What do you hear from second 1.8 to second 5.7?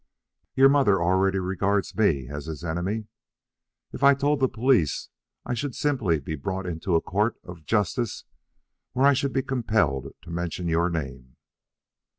me as his enemy. If I told the police I